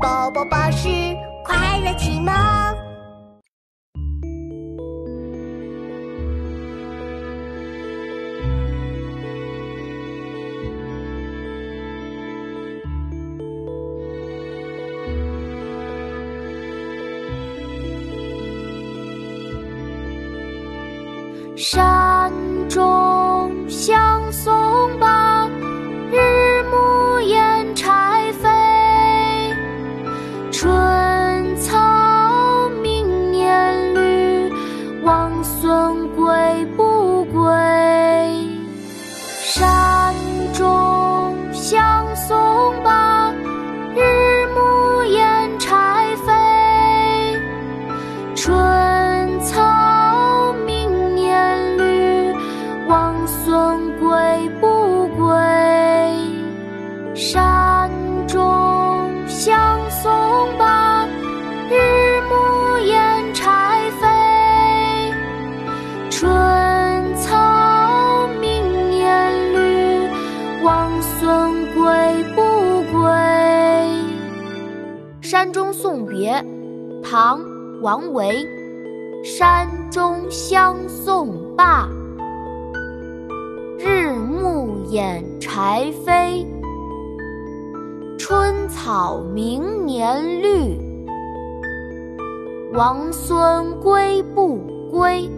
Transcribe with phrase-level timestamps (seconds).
[0.00, 0.88] 宝宝巴士
[1.44, 2.32] 快乐启蒙。
[21.56, 22.17] 上
[39.50, 40.14] 山
[40.52, 42.36] 中相送
[42.84, 43.32] 罢，
[43.96, 47.40] 日暮掩柴扉。
[48.36, 52.30] 春草明年绿，
[52.88, 55.34] 王孙归不归？
[57.14, 57.90] 山
[58.26, 59.56] 中相
[59.88, 60.12] 送
[60.58, 61.06] 罢，
[61.70, 64.04] 日暮掩柴扉。
[66.10, 66.30] 春
[75.30, 76.32] 山中送别》
[77.02, 77.38] 唐·
[77.82, 78.48] 王维。
[79.22, 81.86] 山中相送罢，
[83.78, 86.46] 日暮掩柴扉。
[88.18, 90.80] 春草明年绿，
[92.72, 94.56] 王孙归不
[94.90, 95.30] 归？